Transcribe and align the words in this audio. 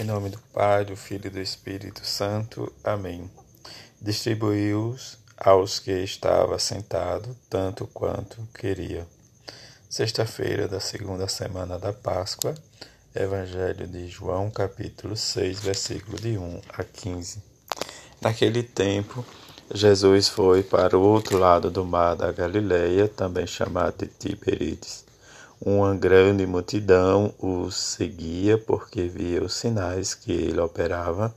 Em 0.00 0.04
nome 0.04 0.30
do 0.30 0.38
Pai, 0.54 0.82
do 0.86 0.96
Filho 0.96 1.26
e 1.26 1.30
do 1.30 1.42
Espírito 1.42 2.06
Santo. 2.06 2.72
Amém. 2.82 3.30
Distribuiu-os 4.00 5.18
aos 5.36 5.78
que 5.78 5.90
estava 5.90 6.58
sentado, 6.58 7.36
tanto 7.50 7.86
quanto 7.86 8.48
queria. 8.54 9.06
Sexta-feira 9.90 10.66
da 10.66 10.80
segunda 10.80 11.28
semana 11.28 11.78
da 11.78 11.92
Páscoa, 11.92 12.54
Evangelho 13.14 13.86
de 13.86 14.08
João, 14.08 14.50
capítulo 14.50 15.14
6, 15.14 15.60
versículo 15.60 16.18
de 16.18 16.38
1 16.38 16.62
a 16.78 16.82
15. 16.82 17.42
Naquele 18.22 18.62
tempo, 18.62 19.22
Jesus 19.70 20.28
foi 20.28 20.62
para 20.62 20.96
o 20.96 21.02
outro 21.02 21.36
lado 21.36 21.70
do 21.70 21.84
mar 21.84 22.16
da 22.16 22.32
Galileia, 22.32 23.06
também 23.06 23.46
chamado 23.46 23.98
de 23.98 24.06
Tiberíades. 24.06 25.09
Uma 25.62 25.94
grande 25.94 26.46
multidão 26.46 27.34
o 27.38 27.70
seguia 27.70 28.56
porque 28.56 29.08
via 29.08 29.44
os 29.44 29.52
sinais 29.52 30.14
que 30.14 30.32
ele 30.32 30.58
operava 30.58 31.34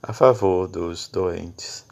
a 0.00 0.12
favor 0.12 0.68
dos 0.68 1.08
doentes. 1.08 1.84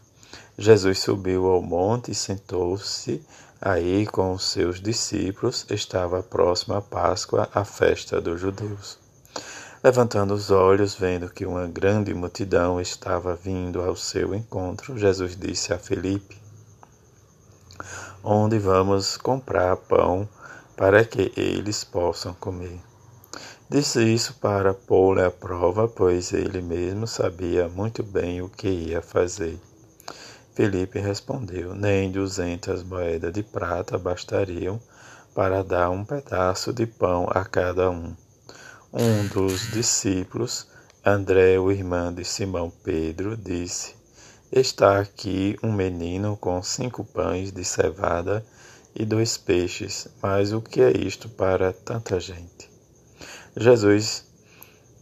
Jesus 0.56 1.01
subiu 1.01 1.48
ao 1.48 1.61
monte 1.61 2.12
e 2.12 2.15
sentou-se 2.15 3.20
aí 3.61 4.06
com 4.06 4.33
os 4.33 4.45
seus 4.45 4.80
discípulos. 4.80 5.66
Estava 5.70 6.23
próxima 6.23 6.79
a 6.79 6.80
Páscoa, 6.80 7.48
a 7.53 7.65
festa 7.65 8.20
dos 8.20 8.41
judeus. 8.41 8.97
Levantando 9.83 10.34
os 10.34 10.53
olhos, 10.53 10.95
vendo 10.95 11.28
que 11.28 11.45
uma 11.45 11.67
grande 11.67 12.14
multidão 12.14 12.80
estava 12.80 13.34
vindo 13.34 13.83
ao 13.83 13.97
seu 13.97 14.37
encontro, 14.37 14.97
Jesus 14.97 15.34
disse 15.34 15.73
a 15.73 15.78
Felipe: 15.80 16.41
Onde 18.23 18.61
vamos 18.61 19.17
comprar 19.17 19.77
pão 19.77 20.28
para 20.77 21.05
que 21.05 21.33
eles 21.37 21.85
possam 21.85 22.35
comer? 22.35 22.81
Disse 23.69 24.03
isso 24.05 24.35
para 24.35 24.75
pô-lo 24.75 25.25
à 25.25 25.31
prova, 25.31 25.89
pois 25.89 26.33
ele 26.33 26.61
mesmo 26.61 27.07
sabia 27.07 27.69
muito 27.69 28.03
bem 28.03 28.43
o 28.43 28.48
que 28.48 28.69
ia 28.69 29.01
fazer. 29.01 29.59
Felipe 30.55 30.98
respondeu: 30.98 31.75
Nem 31.75 32.11
duzentas 32.11 32.83
moedas 32.83 33.33
de 33.33 33.42
prata 33.42 33.97
bastariam 33.97 34.79
para 35.34 35.64
dar 35.64 35.89
um 35.89 36.05
pedaço 36.05 36.73
de 36.73 36.86
pão 36.86 37.27
a 37.31 37.45
cada 37.45 37.91
um. 37.91 38.14
Um 38.92 39.27
dos 39.29 39.70
discípulos, 39.70 40.69
André, 41.03 41.59
o 41.59 41.73
irmão 41.73 42.12
de 42.12 42.27
Simão 42.27 42.70
Pedro, 42.84 43.34
disse: 43.34 43.95
Está 44.53 45.01
aqui 45.01 45.59
um 45.62 45.73
menino 45.73 46.36
com 46.36 46.62
cinco 46.62 47.03
pães 47.03 47.51
de 47.51 47.64
cevada 47.64 48.45
e 48.95 49.05
dois 49.05 49.37
peixes, 49.37 50.09
mas 50.23 50.53
o 50.53 50.61
que 50.61 50.81
é 50.81 50.91
isto 50.91 51.29
para 51.29 51.73
tanta 51.73 52.21
gente? 52.21 52.71
Jesus 53.57 54.25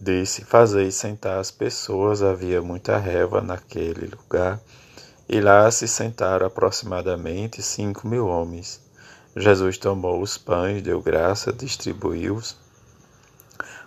disse: 0.01 0.45
Fazei 0.45 0.91
sentar 0.91 1.39
as 1.39 1.51
pessoas. 1.51 2.23
Havia 2.23 2.63
muita 2.63 2.99
reva 2.99 3.41
naquele 3.41 4.07
lugar, 4.07 4.61
e 5.29 5.41
lá 5.41 5.71
se 5.71 5.87
sentaram 5.89 6.47
aproximadamente 6.47 7.63
cinco 7.63 8.07
mil 8.07 8.27
homens. 8.27 8.81
Jesus 9.37 9.79
tomou 9.79 10.21
os 10.21 10.37
pães, 10.37 10.83
deu 10.83 11.01
graça, 11.01 11.53
distribuiu-os 11.53 12.57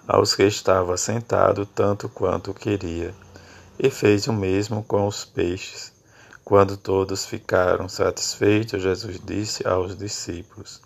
aos 0.08 0.36
que 0.36 0.44
estava 0.44 0.98
sentado 0.98 1.66
tanto 1.66 2.09
quanto 2.09 2.54
queria, 2.54 3.14
e 3.80 3.90
fez 3.90 4.28
o 4.28 4.34
mesmo 4.34 4.84
com 4.84 5.08
os 5.08 5.24
peixes. 5.24 5.92
Quando 6.45 6.75
todos 6.75 7.25
ficaram 7.25 7.88
satisfeitos, 7.88 8.83
Jesus 8.83 9.17
disse 9.23 9.66
aos 9.66 9.97
discípulos: 9.97 10.81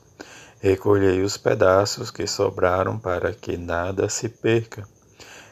Recolhei 0.60 1.24
os 1.24 1.36
pedaços 1.36 2.12
que 2.12 2.28
sobraram 2.28 3.00
para 3.00 3.34
que 3.34 3.58
nada 3.58 4.08
se 4.08 4.30
perca. 4.30 4.88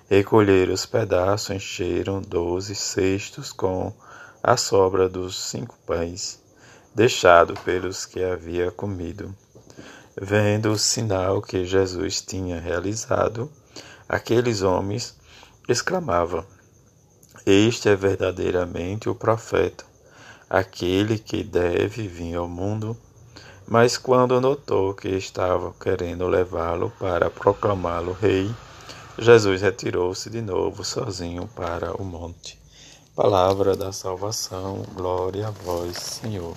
Recolheram 0.07 0.75
os 0.75 0.85
pedaços, 0.85 1.49
encheram 1.49 2.21
doze 2.21 2.75
cestos 2.75 3.51
com 3.51 3.91
a 4.43 4.55
sobra 4.55 5.09
dos 5.09 5.49
cinco 5.49 5.75
pães, 5.87 6.39
deixado 6.93 7.55
pelos 7.61 8.05
que 8.05 8.23
havia 8.23 8.69
comido. 8.69 9.35
Vendo 10.15 10.71
o 10.71 10.77
sinal 10.77 11.41
que 11.41 11.65
Jesus 11.65 12.21
tinha 12.21 12.59
realizado, 12.59 13.51
aqueles 14.07 14.61
homens 14.61 15.17
exclamavam: 15.67 16.45
Este 17.43 17.89
é 17.89 17.95
verdadeiramente 17.95 19.09
o 19.09 19.15
profeta, 19.15 19.83
aquele 20.49 21.17
que 21.17 21.43
deve 21.43 22.07
vir 22.07 22.35
ao 22.35 22.47
mundo. 22.47 22.95
Mas 23.67 23.97
quando 23.97 24.39
notou 24.39 24.93
que 24.93 25.09
estavam 25.09 25.73
querendo 25.73 26.27
levá-lo 26.27 26.91
para 26.99 27.29
proclamá-lo 27.29 28.13
rei, 28.13 28.53
Jesus 29.17 29.61
retirou-se 29.61 30.29
de 30.29 30.41
novo 30.41 30.83
sozinho 30.83 31.47
para 31.55 31.99
o 31.99 32.03
monte. 32.03 32.59
Palavra 33.15 33.75
da 33.75 33.91
salvação, 33.91 34.83
glória 34.93 35.47
a 35.47 35.51
vós, 35.51 35.97
Senhor. 35.97 36.55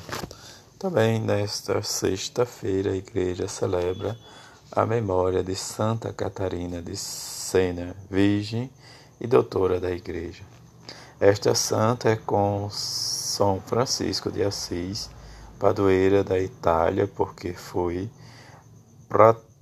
Também 0.79 1.21
nesta 1.21 1.83
sexta-feira 1.83 2.91
a 2.91 2.97
igreja 2.97 3.49
celebra 3.49 4.19
a 4.71 4.85
memória 4.85 5.43
de 5.43 5.55
Santa 5.55 6.13
Catarina 6.13 6.83
de 6.83 6.97
Sena, 6.97 7.97
virgem 8.11 8.71
e 9.21 9.27
doutora 9.27 9.81
da 9.81 9.91
igreja. 9.91 10.43
Esta 11.21 11.55
santa 11.55 12.11
é 12.11 12.17
com 12.17 12.69
São 13.29 13.61
Francisco 13.61 14.33
de 14.33 14.43
Assis, 14.43 15.11
padroeira 15.59 16.25
da 16.25 16.41
Itália, 16.41 17.07
porque 17.07 17.53
foi 17.53 18.11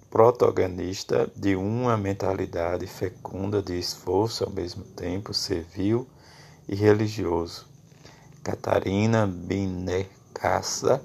protagonista 0.09 1.29
de 1.35 1.57
uma 1.57 1.97
mentalidade 1.97 2.87
fecunda 2.87 3.61
de 3.61 3.77
esforço 3.77 4.45
ao 4.45 4.51
mesmo 4.51 4.85
tempo 4.85 5.35
civil 5.35 6.07
e 6.69 6.77
religioso. 6.77 7.67
Catarina 8.45 9.27
Binet 9.27 10.09
Caça 10.33 11.03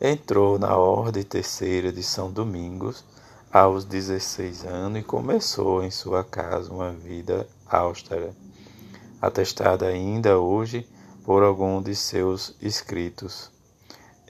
entrou 0.00 0.60
na 0.60 0.76
Ordem 0.76 1.24
Terceira 1.24 1.92
de 1.92 2.04
São 2.04 2.30
Domingos 2.30 3.04
aos 3.52 3.84
16 3.84 4.64
anos 4.64 5.00
e 5.00 5.02
começou 5.02 5.82
em 5.82 5.90
sua 5.90 6.22
casa 6.22 6.72
uma 6.72 6.92
vida 6.92 7.48
austera, 7.68 8.32
atestada 9.20 9.86
ainda 9.86 10.38
hoje 10.38 10.88
por 11.26 11.42
algum 11.42 11.82
de 11.82 11.94
seus 11.96 12.54
escritos. 12.62 13.50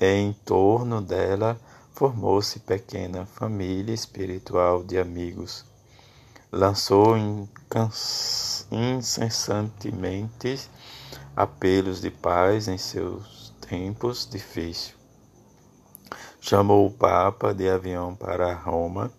Em 0.01 0.33
torno 0.33 1.03
dela 1.03 1.61
formou-se 1.93 2.59
pequena 2.61 3.27
família 3.27 3.93
espiritual 3.93 4.83
de 4.83 4.99
amigos. 4.99 5.67
Lançou 6.51 7.15
incessantemente 8.71 10.71
apelos 11.37 12.01
de 12.01 12.11
paz 12.11 12.67
em 12.67 12.79
seus 12.79 13.53
tempos 13.69 14.27
difíceis. 14.27 14.97
Chamou 16.41 16.87
o 16.87 16.91
Papa 16.91 17.53
de 17.53 17.69
avião 17.69 18.15
para 18.15 18.55
Roma, 18.55 19.13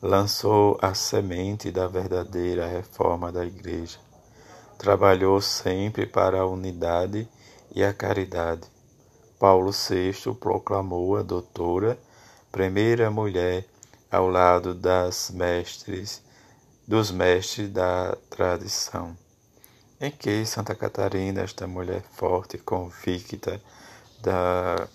lançou 0.00 0.78
a 0.80 0.94
semente 0.94 1.72
da 1.72 1.88
verdadeira 1.88 2.68
reforma 2.68 3.32
da 3.32 3.44
Igreja. 3.44 4.05
Trabalhou 4.78 5.40
sempre 5.40 6.06
para 6.06 6.40
a 6.40 6.46
unidade 6.46 7.28
e 7.74 7.82
a 7.82 7.92
caridade. 7.92 8.62
Paulo 9.38 9.72
VI 9.72 10.34
proclamou 10.38 11.16
a 11.16 11.22
doutora, 11.22 11.98
primeira 12.50 13.10
mulher 13.10 13.66
ao 14.10 14.28
lado 14.28 14.74
das 14.74 15.30
mestres, 15.30 16.22
dos 16.86 17.10
mestres 17.10 17.70
da 17.70 18.16
tradição 18.30 19.16
em 20.00 20.10
que 20.10 20.44
Santa 20.44 20.74
Catarina, 20.74 21.42
esta 21.42 21.66
mulher 21.66 22.02
forte 22.12 22.56
e 22.56 22.60
convicta 22.60 23.60
da 24.20 24.86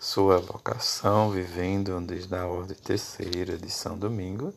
sua 0.00 0.38
vocação, 0.38 1.30
vivendo 1.30 2.00
desde 2.00 2.34
a 2.34 2.46
ordem 2.46 2.76
terceira 2.76 3.56
de 3.56 3.68
São 3.70 3.98
Domingo, 3.98 4.54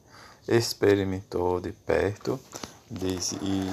experimentou 0.48 1.60
de 1.60 1.72
perto 1.72 2.40
diz, 2.90 3.32
e 3.34 3.72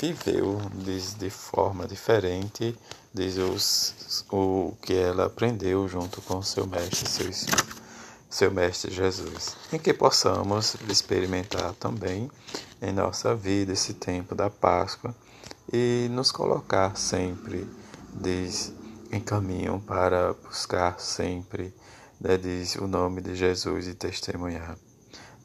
viveu 0.00 0.60
diz, 0.74 1.14
de 1.14 1.30
forma 1.30 1.86
diferente 1.86 2.76
diz, 3.12 3.36
os, 3.36 4.24
o 4.30 4.74
que 4.82 4.94
ela 4.94 5.26
aprendeu 5.26 5.86
junto 5.88 6.20
com 6.22 6.42
seu 6.42 6.66
mestre, 6.66 7.08
seu 7.08 7.30
seu 8.34 8.50
Mestre 8.50 8.92
Jesus, 8.92 9.56
em 9.72 9.78
que 9.78 9.94
possamos 9.94 10.74
experimentar 10.88 11.72
também 11.74 12.28
em 12.82 12.92
nossa 12.92 13.32
vida 13.32 13.72
esse 13.72 13.94
tempo 13.94 14.34
da 14.34 14.50
Páscoa 14.50 15.14
e 15.72 16.08
nos 16.10 16.32
colocar 16.32 16.96
sempre 16.96 17.64
diz, 18.12 18.72
em 19.12 19.20
caminho 19.20 19.80
para 19.86 20.32
buscar 20.32 20.98
sempre 20.98 21.72
né, 22.20 22.36
diz, 22.36 22.74
o 22.74 22.88
nome 22.88 23.20
de 23.20 23.36
Jesus 23.36 23.86
e 23.86 23.94
testemunhar. 23.94 24.76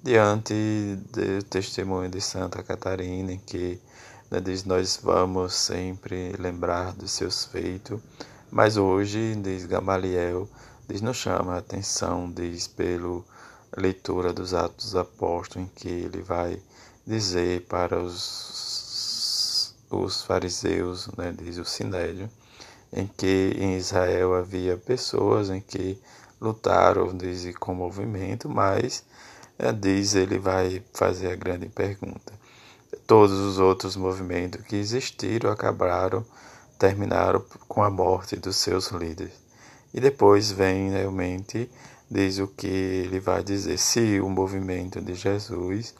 Diante 0.02 0.54
do 1.12 1.44
testemunho 1.44 2.10
de 2.10 2.20
Santa 2.20 2.64
Catarina, 2.64 3.38
que 3.46 3.80
né, 4.30 4.40
diz, 4.40 4.64
nós 4.64 5.00
vamos 5.02 5.54
sempre 5.54 6.34
lembrar 6.38 6.94
dos 6.94 7.12
seus 7.12 7.46
feitos, 7.46 8.00
mas 8.52 8.78
hoje, 8.78 9.36
diz 9.36 9.66
Gamaliel, 9.66 10.48
Diz, 10.90 11.02
nos 11.02 11.18
chama 11.18 11.54
a 11.54 11.60
atenção, 11.60 12.32
diz, 12.32 12.68
pela 12.68 13.22
leitura 13.78 14.34
dos 14.34 14.56
Atos 14.56 14.96
Apóstolos, 14.96 15.68
em 15.68 15.72
que 15.76 15.88
ele 15.88 16.24
vai 16.24 16.60
dizer 17.06 17.62
para 17.68 18.00
os, 18.00 19.76
os 19.92 20.24
fariseus, 20.24 21.08
né, 21.16 21.32
diz 21.32 21.60
o 21.60 21.64
Sinédrio, 21.64 22.28
em 22.92 23.06
que 23.06 23.56
em 23.60 23.78
Israel 23.78 24.34
havia 24.34 24.78
pessoas 24.78 25.52
em 25.52 25.62
que 25.62 26.02
lutaram, 26.42 27.16
diz, 27.16 27.56
com 27.58 27.76
movimento, 27.76 28.50
mas 28.50 29.04
é, 29.60 29.72
diz 29.72 30.16
ele 30.16 30.40
vai 30.40 30.84
fazer 30.92 31.32
a 31.32 31.36
grande 31.36 31.70
pergunta. 31.70 32.34
Todos 33.06 33.38
os 33.40 33.60
outros 33.60 33.96
movimentos 33.96 34.62
que 34.66 34.76
existiram 34.76 35.52
acabaram, 35.52 36.26
terminaram 36.78 37.44
com 37.68 37.84
a 37.84 37.90
morte 37.90 38.36
dos 38.36 38.56
seus 38.56 38.88
líderes. 38.88 39.34
E 39.94 40.00
depois 40.00 40.52
vem 40.52 40.92
realmente, 40.92 41.70
diz 42.10 42.40
o 42.40 42.48
que 42.48 42.68
ele 42.68 43.20
vai 43.20 43.44
dizer. 43.44 43.78
Se 43.78 44.20
o 44.20 44.30
movimento 44.30 45.02
de 45.02 45.14
Jesus, 45.14 45.94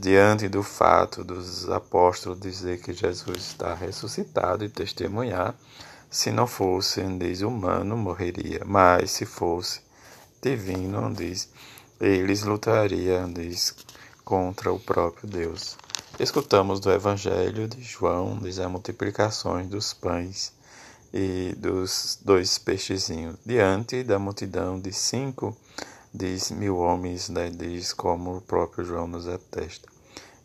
diante 0.00 0.48
do 0.48 0.62
fato 0.62 1.24
dos 1.24 1.68
apóstolos 1.70 2.40
dizer 2.40 2.80
que 2.80 2.92
Jesus 2.92 3.38
está 3.38 3.74
ressuscitado 3.74 4.64
e 4.64 4.68
testemunhar, 4.68 5.54
se 6.10 6.30
não 6.30 6.46
fosse, 6.46 7.02
diz, 7.18 7.40
humano, 7.40 7.96
morreria, 7.96 8.62
mas 8.64 9.10
se 9.10 9.26
fosse 9.26 9.80
divino, 10.40 11.12
diz, 11.12 11.48
eles 12.00 12.42
lutariam, 12.42 13.32
diz, 13.32 13.74
contra 14.24 14.72
o 14.72 14.80
próprio 14.80 15.28
Deus. 15.28 15.76
Escutamos 16.18 16.80
do 16.80 16.90
Evangelho 16.90 17.68
de 17.68 17.82
João, 17.82 18.38
diz, 18.38 18.58
a 18.58 18.68
multiplicações 18.68 19.68
dos 19.68 19.92
pães 19.92 20.52
e 21.12 21.54
dos 21.56 22.18
dois 22.24 22.56
peixezinhos, 22.56 23.36
diante 23.44 24.02
da 24.02 24.18
multidão 24.18 24.80
de 24.80 24.92
cinco, 24.92 25.56
diz, 26.12 26.50
mil 26.50 26.78
homens, 26.78 27.28
né, 27.28 27.50
diz, 27.50 27.92
como 27.92 28.36
o 28.36 28.40
próprio 28.40 28.84
João 28.84 29.06
nos 29.06 29.28
atesta. 29.28 29.88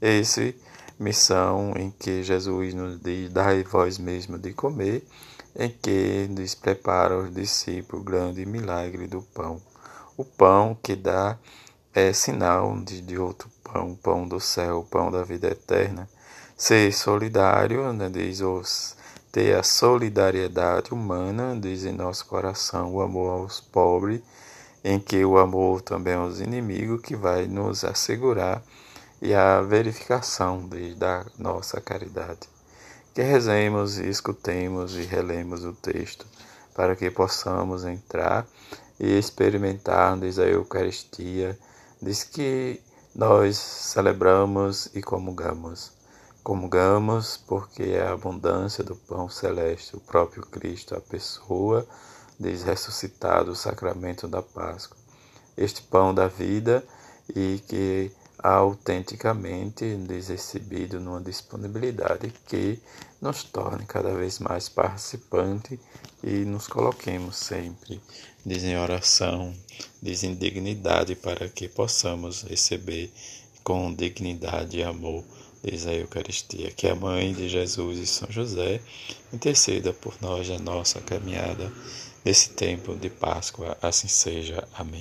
Esse 0.02 0.56
missão 1.00 1.74
em 1.76 1.92
que 1.92 2.24
Jesus 2.24 2.74
nos 2.74 3.00
diz, 3.00 3.32
dai 3.32 3.64
vós 3.64 3.98
mesmo 3.98 4.38
de 4.38 4.54
comer, 4.54 5.06
em 5.56 5.70
que 5.70 6.28
nos 6.30 6.56
prepara 6.56 7.18
os 7.18 7.34
discípulos 7.34 8.04
grande 8.04 8.46
milagre 8.46 9.08
do 9.08 9.22
pão. 9.22 9.62
O 10.18 10.26
pão 10.26 10.78
que 10.84 10.96
dá 10.96 11.38
é 11.94 12.14
sinal 12.14 12.78
de, 12.82 13.02
de 13.02 13.18
outro 13.18 13.50
pão, 13.64 13.96
pão 13.96 14.28
do 14.28 14.40
céu, 14.40 14.86
pão 14.90 15.12
da 15.12 15.24
vida 15.24 15.48
eterna. 15.48 16.08
Ser 16.56 16.94
solidário, 16.94 17.92
né, 17.94 18.10
diz 18.10 18.42
os, 18.42 18.96
ter 19.32 19.56
a 19.56 19.64
solidariedade 19.64 20.94
humana, 20.94 21.58
diz 21.60 21.86
em 21.86 21.92
nosso 21.92 22.26
coração, 22.26 22.94
o 22.94 23.02
amor 23.02 23.32
aos 23.32 23.60
pobres, 23.60 24.22
em 24.84 25.00
que 25.00 25.24
o 25.26 25.38
amor 25.38 25.82
também 25.82 26.14
aos 26.14 26.40
inimigos, 26.40 27.02
que 27.02 27.16
vai 27.16 27.48
nos 27.48 27.84
assegurar 27.84 28.64
e 29.22 29.34
a 29.34 29.62
verificação 29.62 30.68
de, 30.68 30.96
da 30.96 31.26
nossa 31.38 31.82
caridade. 31.82 32.48
Que 33.14 33.22
rezemos 33.22 33.98
escutemos 33.98 34.96
e 34.96 35.02
relemos 35.02 35.66
o 35.66 35.74
texto, 35.74 36.26
para 36.74 36.96
que 36.96 37.10
possamos 37.10 37.84
entrar 37.84 38.48
e 39.00 39.18
experimentar 39.18 40.18
diz 40.18 40.40
a 40.40 40.46
Eucaristia, 40.46 41.58
diz 42.02 42.24
que 42.24 42.82
nós 43.14 43.58
celebramos 43.58 44.88
e 44.96 45.02
comungamos. 45.02 45.92
Comungamos 46.44 47.38
porque 47.38 47.84
é 47.84 48.02
a 48.02 48.14
abundância 48.14 48.84
do 48.84 48.96
pão 48.96 49.30
celeste, 49.30 49.96
o 49.96 50.00
próprio 50.00 50.44
Cristo, 50.44 50.96
a 50.96 51.02
pessoa, 51.02 51.86
diz 52.40 52.64
ressuscitado, 52.64 53.52
o 53.52 53.56
sacramento 53.56 54.28
da 54.28 54.42
Páscoa. 54.42 54.98
Este 55.58 55.82
pão 55.82 56.14
da 56.14 56.28
vida 56.28 56.84
e 57.36 57.62
que 57.68 58.12
autenticamente 58.42 59.86
recebido 60.28 61.00
numa 61.00 61.22
disponibilidade 61.22 62.34
que 62.48 62.80
nos 63.22 63.44
torne 63.44 63.86
cada 63.86 64.14
vez 64.14 64.40
mais 64.40 64.70
participante 64.70 65.80
e 66.24 66.46
nos 66.46 66.68
coloquemos 66.68 67.36
sempre 67.36 68.02
diz 68.46 68.64
em 68.64 68.78
oração, 68.78 69.54
diz 70.02 70.24
em 70.24 70.34
dignidade 70.34 71.16
para 71.16 71.50
que 71.50 71.68
possamos 71.68 72.44
receber 72.44 73.12
com 73.64 73.94
dignidade 73.94 74.80
e 74.80 74.84
amor, 74.84 75.24
diz 75.64 75.86
a 75.86 75.94
Eucaristia. 75.94 76.72
Que 76.72 76.88
a 76.88 76.96
Mãe 76.96 77.34
de 77.34 77.50
Jesus 77.50 78.00
e 78.00 78.08
São 78.08 78.32
José 78.32 78.82
interceda 79.34 79.94
por 79.94 80.16
nós 80.22 80.48
na 80.50 80.60
nossa 80.60 81.02
caminhada 81.02 81.72
nesse 82.24 82.50
tempo 82.52 82.96
de 82.96 83.10
Páscoa, 83.10 83.78
assim 83.82 84.08
seja. 84.08 84.68
Amém. 84.74 84.98